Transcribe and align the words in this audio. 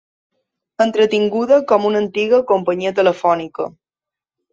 Entretinguda 0.85 1.59
com 1.71 1.85
una 1.89 2.01
antiga 2.05 2.39
companyia 2.53 2.95
telefònica. 3.01 3.69